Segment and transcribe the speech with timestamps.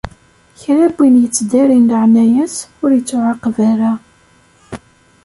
[0.59, 3.91] Kra n win yettdarin leɛnaya-s, ur ittuɛaqab ara.